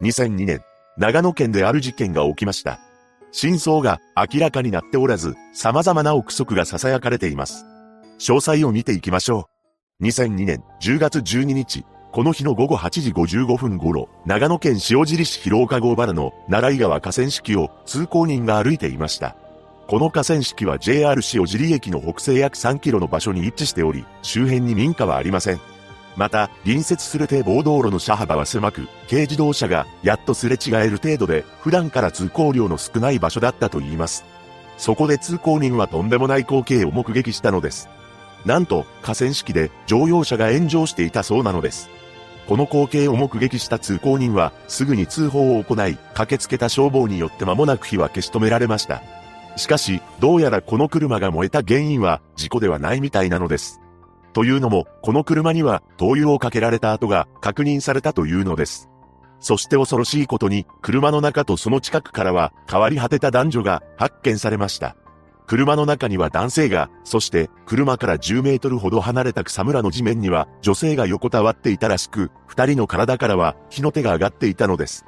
[0.00, 0.60] 2002年、
[0.96, 2.78] 長野県である事件が起きました。
[3.32, 7.66] 真相が明らかになっておらず、様々な憶測が囁かれています。
[8.20, 9.48] 詳細を見ていきましょ
[10.00, 10.04] う。
[10.04, 19.34] 2002年10月12日、この日の午後8時55分頃、長野県塩尻市広岡郷原の奈良井川河川敷を通行人が歩いていました。
[19.88, 25.77] この河川敷は JR 塩尻駅の北西約3キロの場所に位置しており、周辺に民家はありません。
[26.18, 34.24] また、隣接する堤防道路の車幅は狭く、軽自動車がやっとすれ違える程度で、普段から通行量の少ない場所だったと言います。
[34.78, 37.88] そこで通行人はとんでもない光景を目撃したのです。
[38.44, 41.88] なんと、河川敷で乗用車が炎上していたそうなのです。
[42.48, 49.02] この光景を目撃した通行人は、すぐに通報を行い、駆けつけた消防によって間もなく火は消し止められました。
[49.54, 53.80] しかし、どうやらこの車が燃えた原因は、事故ではないみたいなのです。
[54.38, 58.88] というのも、この車には灯油をかけられた跡が確認されたというのです。
[59.40, 64.94] そして恐ろしいことに、車の中とその近くからは変わり果てた男女が発見されました。
[65.48, 75.04] 車の中には男性が、そして車から10メートルほど離れた草むらの地面には女性が横たわっていたらしく、二人の体からは火の手が上がっていたのです。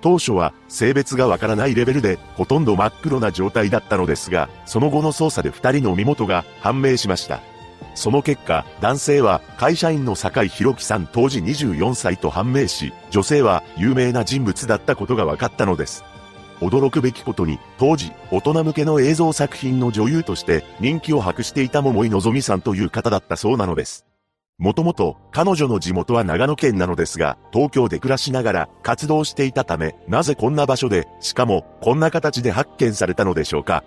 [0.00, 7.42] 当初は性別がわからないレベルでほとんど真っ黒な状態だったのですが、その後の捜査で二人の身元が判明しました。
[7.94, 16.04] その結果、男性は会社員の坂井宏樹さん当時24歳と判明し、女性は有名な人物だったことが分かったのです。
[16.60, 24.06] 驚くべきことに、当時、大人向けの映像作品の女優として人気を博していた桃井のぞみさんという方だったそうなのです。
[24.58, 33.84] もともと、彼女の地元は長野県なのですが、東京で暮らしながら活動していたため、なぜこんな場所で、しかも、こんな形で発見されたのでしょうか。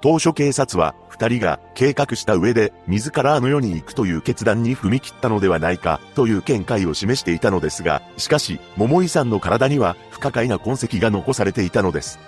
[0.00, 12.18] 当初警察は、二人が計画した上で、自らあの世に行くという決断に踏み切ったのではないか、という見解を示していたのですが、しかし、桃井さんの体には、不可解な痕跡が残されていたのです。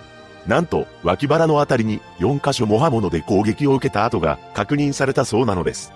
[0.46, 5.92] なんと、脇腹のあたりに、4箇所も刃物で攻撃を受けた跡が、確認されたそうなのです。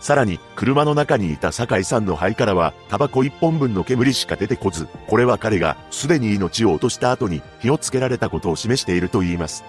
[0.00, 9.64] さらに、車の中にいた酒井さんの肺からは、タバコ1本分の煙しか出てこず、これは彼が、すでに命を落とした後に、火をつけられたことを示していると言います。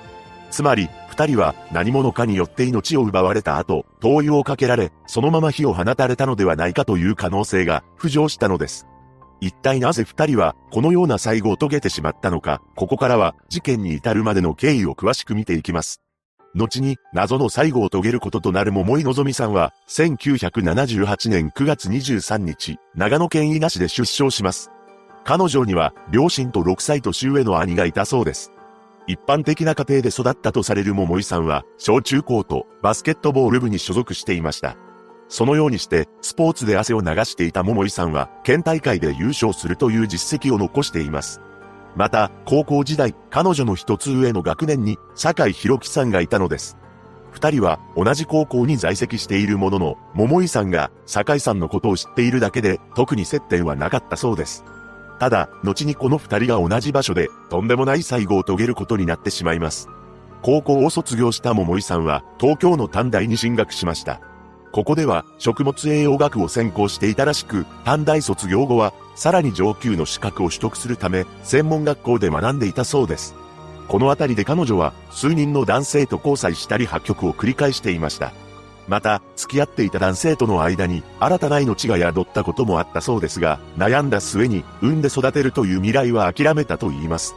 [0.51, 8.87] つまり、二人は何者かによって命を奪われた後、灯油をかけられ、そのまま火を放たれたのではないかという可能性が浮上したのです。
[9.41, 16.01] 一体なぜ二人はこのような最後を遂げてしまったのか、ここからは事件に至るまでの経緯を詳しく見ていきます。
[16.55, 24.71] 後に謎の最後を遂げることとなる桃井のぞみさんは、1978年9月23日、長野県伊那市で出生します。
[25.23, 28.51] 彼女には両親と6歳年上の兄がいたそうです。
[29.09, 34.77] 一般的な家庭で育ったとされる桃井さんは、小中高とバスケットボール部に所属していました。
[35.27, 41.41] そのようにして、スポーツで汗を流していた桃井さんは、県大会で優勝するという実績を残しています。
[41.95, 46.77] また、高校時代、彼女の一つ上の学年に、酒井宏樹さんがいたのです。
[47.31, 54.63] 二人は同じ高校に在籍しているものの、桃井さんが酒井さんのことを知っているだけで、特に接点はなかったそうです。
[55.19, 59.89] ただ、後にこの二人が同じ場所で、とんでもない最後を遂げることになってしまいます。
[60.41, 64.21] 高校を卒業した桃井さんは、東京の短大に進学しました。
[64.71, 73.35] ここでは、食物栄養学を専攻していたらしく、短大卒業後は、さらに上級の資格を取得するため、専門学校で学んでいたそうです。
[73.89, 78.31] このあたりで彼女は、数人の男性と交際したり破局を繰り返していました。
[78.89, 87.35] また、付き合っていた男性との間に新たな命が宿ったこともあったそうですが、悩んだ末に産んで育てるという未来は諦めたと言います。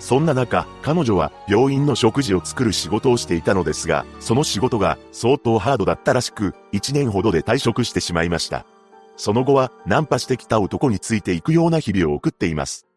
[0.00, 8.66] そんな中、彼女は病院の食事を作る仕事をしていたのですが、その仕事が相当ハードだったらしく、1年ほどで退職してしまいました。
[9.16, 12.87] その後はナンパしてきた男についていくような日々を送っています。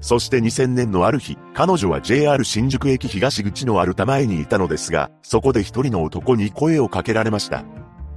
[0.00, 7.64] そして2000年のある日、彼女は JR 新宿駅東口のアルタ前にいたのですが、そこで一人の男に声をかけられました。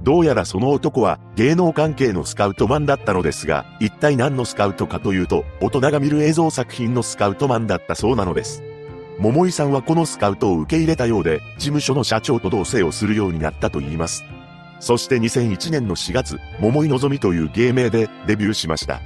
[0.02, 8.62] どうやらその男は芸能関係のスカウトマンだったのですが、一体何のスカウトかというと、大人が見る映像作品のスカウトマンだったそうなのです。
[9.18, 14.24] 桃井さんはこのスカウトを受け入れたようで、事務所の社長と同棲をするようになったと言います。
[14.80, 19.00] そして2001年の4月、桃井のぞみという芸名でデビューしました。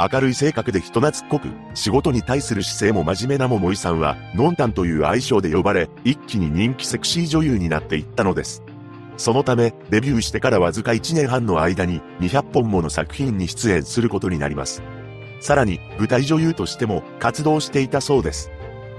[0.00, 8.62] 明るい性格で人懐っこく、仕事に対する姿勢も真面目な桃井さんは、ノンタンという愛称で呼ばれ、一気に人気セクシー女優になっていったのです。
[9.16, 14.84] そのため、デビューしてからわずか1年半の間に、200本もの作品に出演することになります。
[15.40, 18.52] さらに、舞台女優としても活動していたそうです。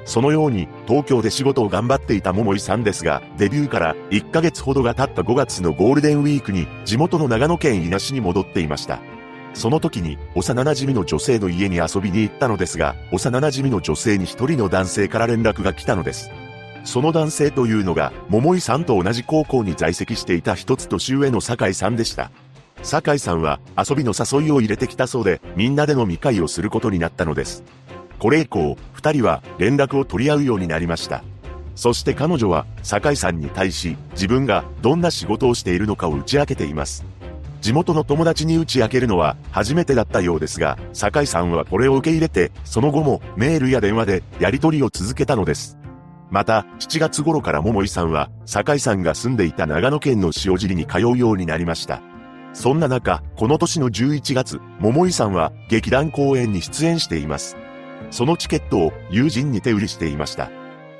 [0.04, 9.00] そのように、東京で仕事を頑張っていた桃井さんですが、デビューから1ヶ月ほどが経った5月のゴールデンウィークに、地元の長野県伊那市に戻っていました。
[9.54, 16.30] その時に幼馴染の女性の家に遊びに行ったのですが、幼馴染の女性に一人の男性から連絡が来たのです。
[16.86, 22.31] その男性というのが、桃井さんと同じ高校に在籍していた一つ年上の酒井さんでした。
[22.81, 27.63] 酒井さんは遊びの誘いを入れてきたそうで、みんなで飲み会をすることになったのです。
[28.19, 31.24] これ以降、二人は連絡を取り合うようになりました。
[31.75, 37.06] そして彼女は、酒井さんに対し、自分がどんな仕事をしているのかを打ち明けています。
[37.62, 45.78] 地元の友達に打ち明けるのは初めてだったようですが、酒井さんはこれを受け入れて、その後もメールや電話でやり取りを続けたのです。
[46.32, 52.02] また、7月頃から桃井さんは、酒井さんが住んでいた長野県の塩尻に通うようになりました。
[52.54, 57.58] そんな中、この年の11月、桃井さんは劇団公演に出演しています。
[58.12, 60.52] そのチケットを友人に手売りしていました。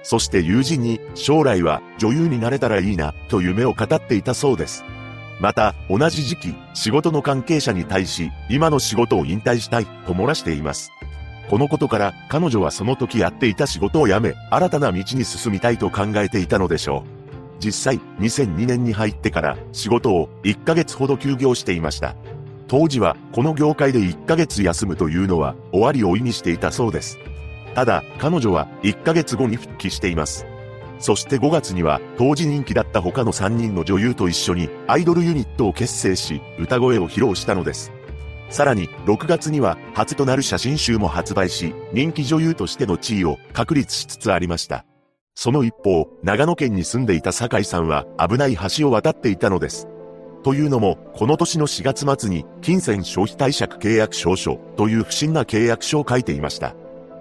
[0.04, 4.84] そして友人に将来は女優になれたらいいなと夢を語っていたそうです。
[5.39, 10.91] また、同じ時期、仕事の関係者に対し、今の仕事を引退したいと漏らしています。
[11.50, 17.19] このことから彼女はその時やっていた仕事を辞め、新たな道に進みたいと考えていたのでしょう。
[17.59, 22.15] 実際、2002年に入ってから仕事を1ヶ月ほど休業していました。
[22.68, 27.18] 当時はこの業界で1ヶ月休むというのは終わりを意味していたそうです。
[27.74, 30.45] ただ、彼女は1ヶ月後に復帰しています。
[31.00, 37.92] そして5月には当時人気だった他の3人の女優と一緒にアイドルユニットを結成し、歌声を披露したのです。
[38.50, 44.86] さらに、6月には初となる写真集も発売し、人気女優としての地位を確立しつつありました。
[45.36, 49.88] その一方、長野県に住んでいた酒井さんは危ない橋を渡っていたのです。
[50.44, 56.75] というのも、この年の4月末に、金銭消費貸借契約証書という不審な契約書を書いていました。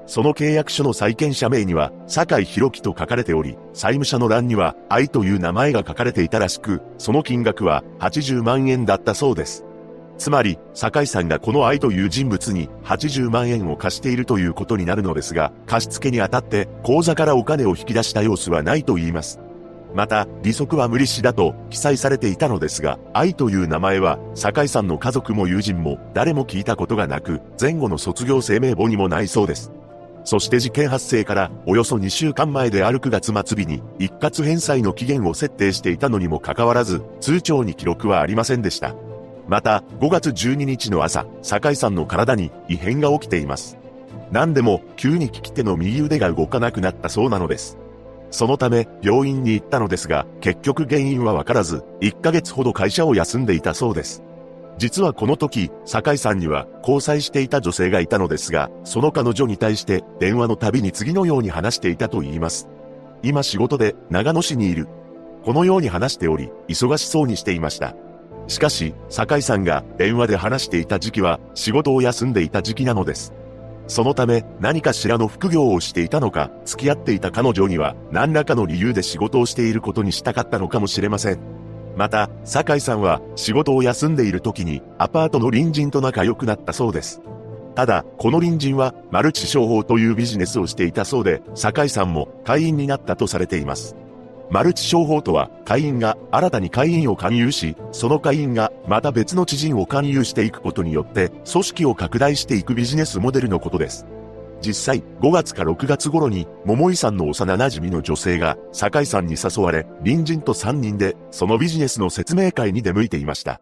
[0.09, 9.67] その契約書の債権者名には、酒井宏樹と書かれており、債務者の欄には、愛という名前が書かれていたらしく、その金額は80万円だったそうです。
[10.17, 19.41] つまり、酒井さんがこの愛という人物に80万円を貸しているということになるのですが、貸付にあたって口座からお金を引き出した様子はないと言います。
[19.95, 29.71] また、利息は無利子だと記載されていたのですが、愛という名前は、酒井さんの家族も友人も誰も聞いたことがなく、前後の卒業生名簿にもないそうです。
[30.25, 38.95] そして事件発生からおよそ2週間前である9月末日に一括返済の期限を設定していたのにもかかわらず、通帳に記録はありませんでした。
[39.49, 43.79] また、5月12日の朝、酒井さんの体に異変が起きています。
[44.31, 47.79] 何でも、急に利き手の右腕が動かなくなったそうなのです。
[48.31, 54.23] そのため、病院に行ったのですが、結局原因はわからず、1ヶ月ほど会社を休んでいたそうです。
[54.79, 62.69] 実はこの時、酒井さんには交際していた女性がいたのですが、その彼女に対して電話のたびに次のように話していたと言います。
[63.25, 64.87] 今仕事で長野市にいる。
[65.45, 67.97] このように話しており、忙しそうにしていました。
[68.47, 73.35] しかし、酒井さんが電話で話していた時期は仕事を休んでいた時期なのです。
[73.89, 81.58] そのため何かしらの副業をしていたのか、付き合っていた彼女には何らかの理由で仕事をしていることにしたかったのかもしれません。
[81.99, 87.21] また、酒井さんは仕事を休んでいる時にアパートの隣人と仲良くなったそうです。
[87.75, 93.97] ただ、この隣人はマルチ商法というビジネスをしていたそうで、酒井さんも会員になったとされています。
[94.49, 104.07] マルチ商法とは、会員が新たに会員を勧誘し、その会員がまた別の知人を勧誘していくことによって、組織を拡大していくビジネスモデルのことです。
[104.61, 113.61] 実際、5月か6月頃に、桃井さんの幼馴染の女性が、酒井さんに誘われ、隣人と3人で、そのビジネスの説明会に出向いていました。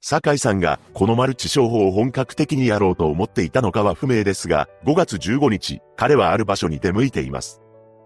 [0.00, 7.60] 酒井さんが、このマルチ商法を本格的にやろうと思っていたのかは不明ですが、5月15日、彼はある場所に出向いています。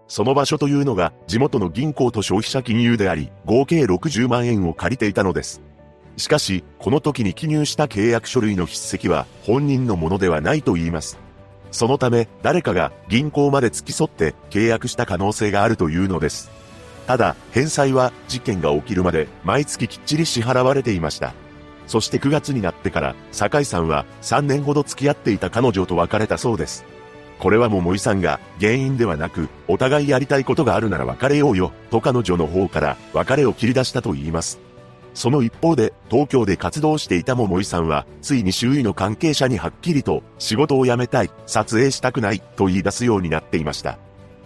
[0.07, 5.61] その場所というのが地元の銀行と消費者金融であり、合計60万円を借りていたのです。
[6.17, 11.17] しかし、この時に記入した契約書類の筆跡は本人のものではないと言います。
[11.73, 16.51] そのため、誰かが銀行まで付き添って契約した可能性があるというのです。
[17.07, 21.33] ただ、返済は事件が起きるまで毎月きっちり支払われていました。
[21.87, 26.85] そして9月になってから、酒井さんは3年ほど付き合っていた彼女と別れたそうです。
[27.39, 34.59] これは桃井さんが原因ではなく、お互いやりたいことがあるなら別れようよ、と彼女の方から別れを切り出したと言います。
[35.13, 43.97] その一方で、東京で活動していた桃井さんは、ついに周囲の関係者にはっきりと、仕事を辞めたい、撮影したくない、と言い出すようになっていました。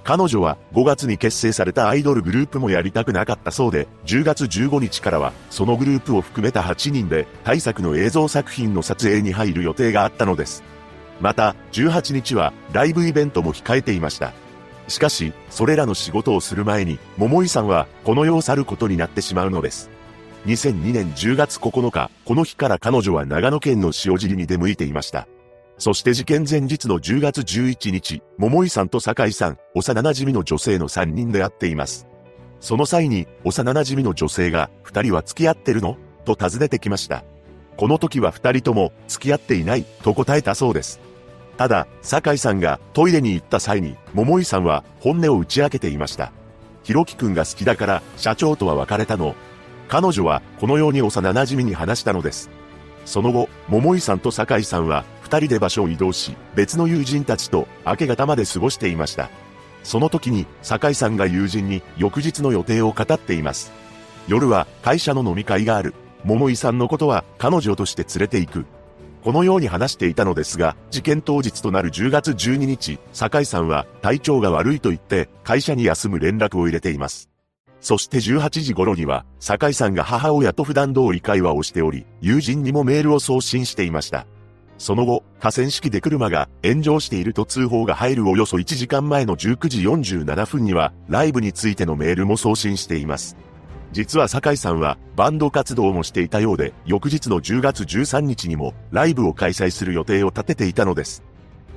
[0.08, 10.64] 彼女は5月に結成されたアイドルグループもやりたくなかったそうで、10月15日からは、そのグループを含めた8人で、大作の映像作品の撮影に入る予定があったのです。
[11.20, 14.32] また、18日はライブイベントも控えていました。
[14.88, 19.90] しかし、それらの仕事をする前に、桃井さんはこの世を去ることになってしまうのです。
[20.46, 25.28] 2002年10月9日、この日から彼女は長野県の塩尻に出向いていました。
[25.78, 32.08] そして事件前日の10月11日、桃井さんと酒井さん、幼馴染の女性の3人で会っています。
[32.62, 35.98] その際に、幼馴染の女性が、二人は付き合ってるの？
[36.26, 37.24] と尋ねてきました。
[37.76, 41.00] この時は二人とも、付き合っていない、と答えたそうです。
[41.58, 46.32] ただ、酒井さんがトイレに行った際に、桃井さんは本音を打ち明けていました。
[46.84, 49.36] ひろきくんが好きだから、社長とは別れたの。
[49.88, 52.50] 彼女は、このように幼馴染に話したのです。
[53.06, 59.30] その後、桃井さんと酒井さんは、二人で場所を移動し、別の友人たちと明け方まで過ごしていました。
[59.84, 63.72] その時に、酒井さんが友人に翌日の予定を語っています。
[64.28, 65.94] 夜は会社の飲み会がある。
[66.26, 68.66] 桃井さんのことは彼女として連れて行く。
[69.24, 77.30] このように話していたのですが、事件当日となる10月12日、酒井さんは体調が悪いと言って会社に休む連絡を入れています。
[77.88, 84.28] そして18時頃には、酒井さんが母親と普段通り会話をしており、友人にもメールを送信していました。
[84.78, 93.38] その後、河川敷で車が炎上していると通報が入るおよそ1時間前の19時47分には、ライブについてのメールも送信しています。
[93.94, 101.24] 実は酒井さんはバンド活動もしていたようで、翌日の10月13日にもライブを開催する予定を立てていたのです。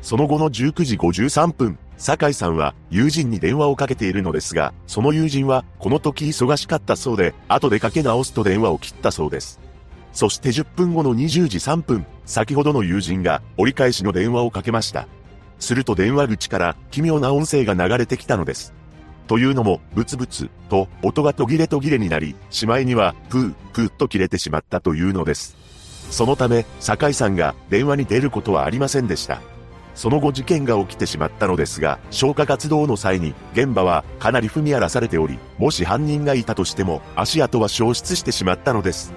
[0.03, 9.61] その後の19時53分、酒井さんは友人に電話をかけているのですが、その友人はこの時忙しかったそうで、後でかけ直すと電話を切ったそうです。
[10.15, 15.09] そして10分後の20時3分、先ほどの友人が折り返しの電話をかけました。
[15.59, 18.73] すると電話口から奇妙な音声が流れてきたのです。
[19.27, 25.55] というのも、ブツブツと音が途切れ途切れになり、しまいにはプー、プーと切れてしまったというのです。
[26.11, 29.43] そのため、酒井さんが電話に出ることはありませんでした。
[29.95, 39.13] その後事件が起きてしまったのですが、消火活動の際に、現場はかなり踏み荒らされており、もし犯人がいたとしても、足跡は消失してしまったのです。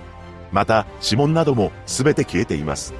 [0.51, 2.93] また、指紋なども全て消えています。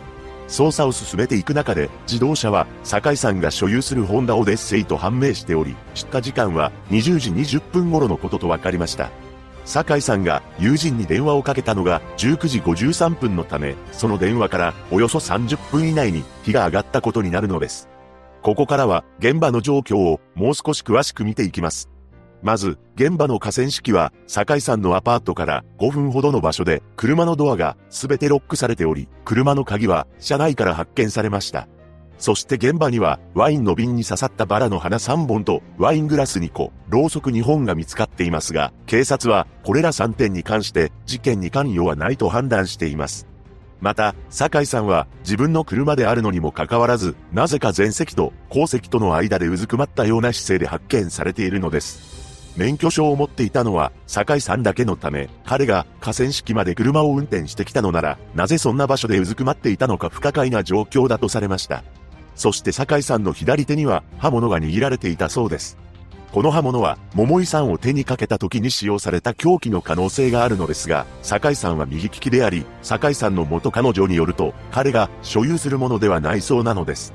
[0.48, 9.10] 捜査を進めていく中で、自動車は、酒井さんが所有するホンダオデッセイと判明しており、出火時間は20時20分頃のことと分かりました。
[9.66, 17.90] 酒井さんが友人に電話をかけたのが19時53分のため、その電話からおよそ30分以内に火が上がったことになるのです。
[18.42, 21.90] ここからは現場の状況をもう少し詳しく見ていきます。
[22.44, 31.70] まず、現場の河川敷は、酒井さんのアパートから5分ほどの場所で、車のドアが全てロックされており、車の鍵は車内から発見されました。
[32.24, 43.28] そして現場には、ワインの瓶に刺さったバラの花3本と、ワイングラス2個、ろうそく2本が見つかっていますが、警察は、これら3点に関して、事件に関与はないと判断しています。
[43.82, 52.56] また、酒井さんは自分の車であるのにもかかわらず、なぜか前席と後席との間でうずくまったような姿勢で発見されているのです。
[52.56, 61.84] 免許証を持っていたのは、酒井さんだけのため、彼が河川敷まで車を運転してきたのなら、なぜそんな場所でうずくまっていたのか不可解な状況だとされました。
[62.36, 65.78] そして酒井さんの左手には刃物が握られていたそうです。
[66.34, 77.14] この刃物は、桃井さんを手にかけた時に使用された凶器の可能性があるのですが、酒井さんは右利きであり、酒井さんの元彼女によると、彼が所有するものではないそうなのです。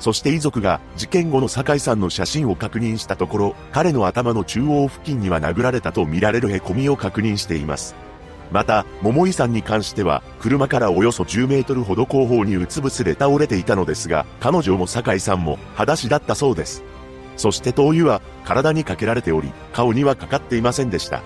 [0.00, 7.94] そして遺族が事件後の酒井さんの写真を確認したところ、彼の頭の中央付近には殴られたと見られる凹みを確認しています。
[8.50, 16.84] また、桃井さんに関しては、車からおよそ10メートルほど後方にうつ伏せで倒れていたのですが、彼女も酒井さんも裸足だったそうです。
[17.36, 21.22] そして灯油は体にかけられており、顔にはかかっていませんでした。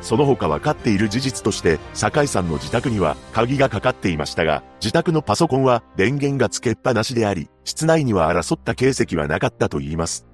[0.00, 10.26] その他分かっている事実として、酒井さんの自宅には鍵がかかっていましたが、自宅のパソコンは電源がつけっぱなしであり、室内には争った形跡はなかったと言います。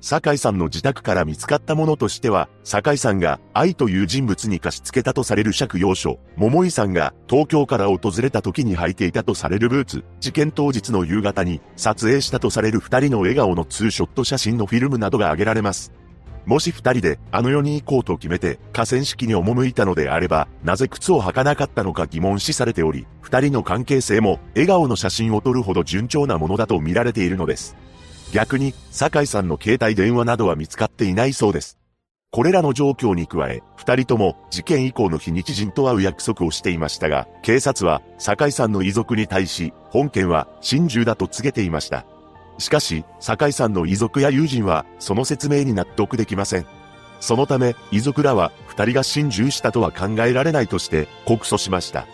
[0.00, 15.92] 酒井さんの自宅から見つかったものとしては、酒井さんが愛という人物に貸し付けたとされる借用書、桃井さんが東京から訪れた時に履いていたとされるブーツ、事件当日の夕方に撮影したとされる二人の笑顔のツーショット写真のフィルムなどが挙げられます。
[16.46, 27.76] もし二人であの世に行こうと決めて河川敷に赴いたのであれば、なぜ靴を履かなかったのか疑問視されており、二人の関係性も笑顔の写真を撮るほど順調なものだと見られているのです。
[28.32, 31.78] 逆に、酒井さんの携帯電話などは見つかっていないそうです。
[32.32, 42.06] これらの状況に加え、二人とも事件以降の非日に知人と会う約束をしていましたが、警察は酒井さんの遺族に対し、本件は心中だと告げていました。
[42.58, 46.66] しかし、酒井さんの遺族や友人は、その説明に納得できません。
[47.18, 52.06] そのため、遺族らは、二人が心中したとは考えられないとして、告訴しました。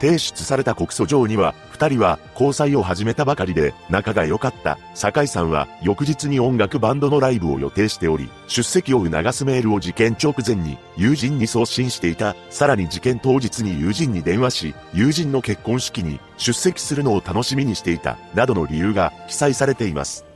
[0.00, 4.78] 提出された告訴状には、二人は交際を始めたばかりで仲が良かった。
[4.94, 12.34] 酒井さんは翌日に音楽バンドのライブを予定しており、出席を促すメールを事件直前に友人に送信していた。
[12.50, 18.18] さらに事件当日に友人に電話し、友人の結婚式に出席するのを楽しみにしていた。
[18.34, 20.29] などの理由が記載されています。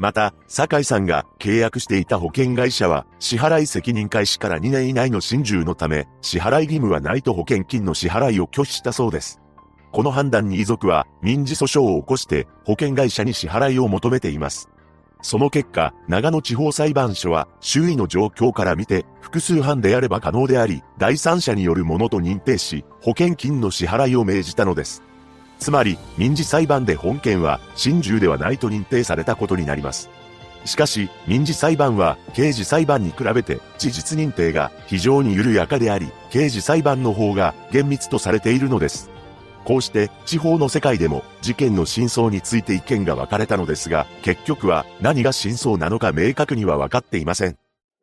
[0.00, 9.42] また、酒井さんが契約していた保険会社は、支払い責任開始から2年以内の心中のため、支払い義務はないと保険金の支払いを拒否したそうです。
[9.92, 14.70] この判断に遺族は民事訴訟を起こして保険会社に支払いを求めています。
[15.20, 25.02] その結果、長野地方裁判所は周囲の状況から見て複数犯であれば可能であり、第三者によるものと認定し、保険金の支払いを命じたのです。
[25.60, 30.08] つまり、民事裁判で本件は、心中ではないと認定されたことになります。
[30.64, 39.10] しかし、民事裁判は、刑事裁判に比べて、事実認定が非常に緩やかであり、刑事裁判の方が厳密とされているのです。
[39.64, 47.56] こうして、地方の世界でも、事件の真相について意見が分かれたのですが、結局は、何が真相なのか明確には分かっていません。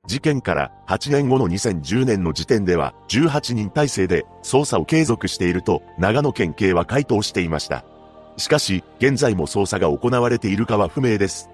[0.08, 7.84] 事件から8年後の2010年の時点では18人体制で捜査を継続していると長野県警は回答していました。
[8.38, 11.50] しかし、現在も捜査が行われているかは不明です。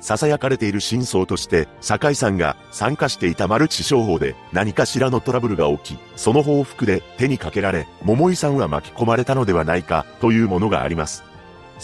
[0.00, 11.24] 囁かれている真相として、酒井さんが参加していたマルチ商法で何かしらのトラブルが起き、その報復で手にかけられ、桃井さんは巻き込まれたのではないかというものがあります。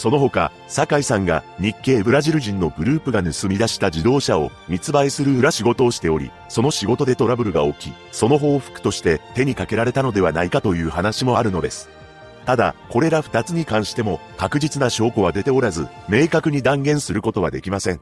[0.00, 11.90] その他、酒井さんが日系ブラジル人のグループが盗み出した自動車を密売する裏仕事をしており、その仕事でトラブルが起き、その報復として手にかけられたのではないかという話もあるのです。
[12.46, 18.00] ただ、これら二つに関しても確実な証拠は出ておらず、明確に断言することはできません。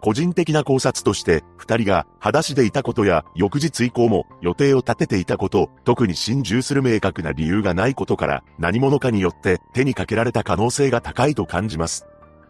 [0.00, 12.06] 個人的な考察として、二人が裸足でいたことや、翌日以降も予定を立てていたこと、特に心中する明確な理由がないことから、何者かによって手にかけられた可能性が高いと感じます。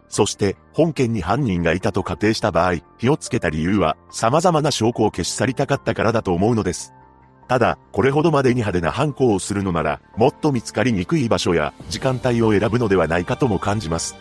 [0.08, 6.92] そして、本件に犯人がいたと仮定した場合、火をつけた理由は、様々な証拠を消し去りたかったからだと思うのです。
[7.48, 14.16] ただ、これほどまでに派手な犯行をするのなら、もっと見つかりにくい場所や時間帯を選ぶのではないかとも感じます。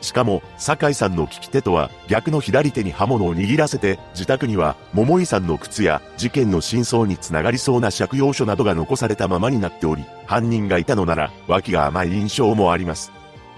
[0.00, 13.12] しかも、酒井さんの利き手とは逆の左手に刃物を握らせて、自宅には桃井さんの靴や事件の真相につながりそうな借用書などが残されたままになっており、犯人がいたのなら脇が甘い印象もあります。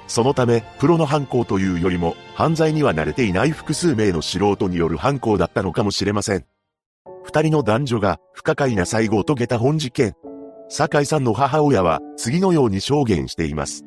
[0.06, 6.46] そのため、プロの犯行というよりも、犯罪には慣れていない複数名の素人による犯行だったのかもしれません。
[7.24, 10.14] 二人の男女が不可解な最後を遂げた本事件。
[10.70, 13.84] 酒井さんの母親は次のように証言しています。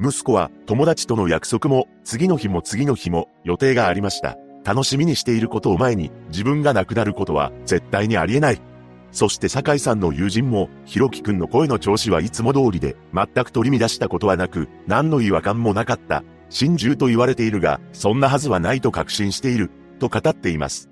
[0.00, 4.36] 息子は友達との約束も次の日も次の日も予定がありました。
[4.64, 8.60] 楽しみにしていることを前に自分が亡くなることは絶対にありえない。
[9.10, 16.22] そして酒井さんの友人も、ひろきくんの声の調子はいつも通りで、全く取り乱したことはなく、何の違和感もなかった。
[16.50, 20.90] 心中と言われているが、そんなはずはないと確信している、と語っています。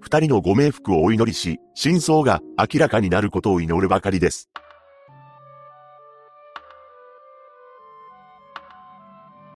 [0.00, 4.50] 二人のご冥福をお祈りし、真相が明らかになることを祈るばかりです。